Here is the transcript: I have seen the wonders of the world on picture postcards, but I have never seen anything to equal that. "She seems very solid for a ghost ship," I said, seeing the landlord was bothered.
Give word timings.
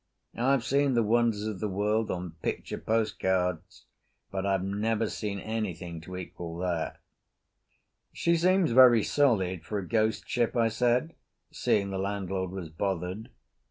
I 0.35 0.49
have 0.53 0.65
seen 0.65 0.95
the 0.95 1.03
wonders 1.03 1.45
of 1.45 1.59
the 1.59 1.69
world 1.69 2.09
on 2.09 2.31
picture 2.41 2.79
postcards, 2.79 3.85
but 4.31 4.47
I 4.47 4.53
have 4.53 4.63
never 4.63 5.07
seen 5.07 5.37
anything 5.39 6.01
to 6.01 6.17
equal 6.17 6.57
that. 6.57 6.99
"She 8.11 8.35
seems 8.35 8.71
very 8.71 9.03
solid 9.03 9.63
for 9.63 9.77
a 9.77 9.87
ghost 9.87 10.27
ship," 10.27 10.57
I 10.57 10.69
said, 10.69 11.13
seeing 11.51 11.91
the 11.91 11.99
landlord 11.99 12.49
was 12.49 12.69
bothered. 12.69 13.29